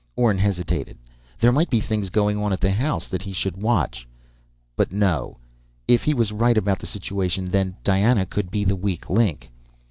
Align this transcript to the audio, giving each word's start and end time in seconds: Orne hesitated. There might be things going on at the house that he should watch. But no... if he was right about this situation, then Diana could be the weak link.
Orne 0.15 0.39
hesitated. 0.39 0.97
There 1.39 1.51
might 1.51 1.69
be 1.69 1.79
things 1.79 2.09
going 2.09 2.35
on 2.35 2.51
at 2.51 2.59
the 2.59 2.71
house 2.71 3.07
that 3.07 3.21
he 3.21 3.31
should 3.33 3.55
watch. 3.61 4.07
But 4.75 4.91
no... 4.91 5.37
if 5.87 6.05
he 6.05 6.15
was 6.15 6.31
right 6.31 6.57
about 6.57 6.79
this 6.79 6.89
situation, 6.89 7.45
then 7.45 7.75
Diana 7.83 8.25
could 8.25 8.49
be 8.49 8.63
the 8.63 8.75
weak 8.75 9.11
link. 9.11 9.51